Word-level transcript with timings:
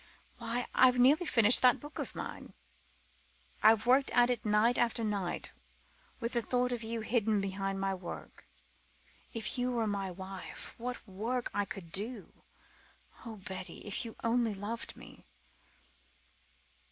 Why, 0.39 0.65
I've 0.73 0.97
nearly 0.97 1.27
finished 1.27 1.61
that 1.61 1.79
book 1.79 1.99
of 1.99 2.15
mine. 2.15 2.53
I've 3.61 3.85
worked 3.85 4.09
at 4.15 4.31
it 4.31 4.43
night 4.43 4.79
after 4.79 5.03
night 5.03 5.51
with 6.19 6.31
the 6.31 6.41
thought 6.41 6.71
of 6.71 6.81
you 6.81 7.01
hidden 7.01 7.39
behind 7.39 7.83
the 7.83 7.95
work. 7.95 8.47
If 9.31 9.59
you 9.59 9.69
were 9.73 9.85
my 9.85 10.09
wife, 10.09 10.73
what 10.79 11.07
work 11.07 11.51
I 11.53 11.65
could 11.65 11.91
do! 11.91 12.33
Oh, 13.27 13.35
Betty, 13.35 13.81
if 13.85 14.03
you 14.03 14.15
only 14.23 14.55
loved 14.55 14.97
me!" 14.97 15.23